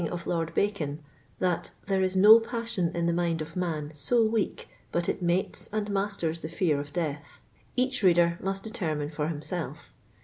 40 0.07 0.27
Lord 0.27 0.55
Bacon, 0.55 0.99
that 1.37 1.69
'< 1.79 1.85
there 1.85 2.01
is 2.01 2.17
no 2.17 2.39
passion 2.39 2.89
in 2.95 3.05
the 3.05 3.13
mind 3.13 3.39
of 3.39 3.55
man 3.55 3.91
so 3.93 4.25
weak 4.25 4.67
but 4.91 5.07
it 5.07 5.21
mates 5.21 5.69
and 5.71 5.91
masters 5.91 6.39
the 6.39 6.49
fear 6.49 6.79
of 6.79 6.91
death," 6.91 7.39
each 7.75 8.01
reader 8.01 8.39
nniat 8.41 8.63
determine 8.63 9.11
for 9.11 9.27
himself. 9.27 9.93